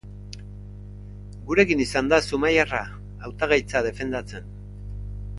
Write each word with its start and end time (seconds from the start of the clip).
Gurekin 1.49 1.83
izan 1.85 2.09
da 2.13 2.19
zumaiarra, 2.29 2.79
hautagaitza 3.27 3.83
defendatzen. 3.89 4.49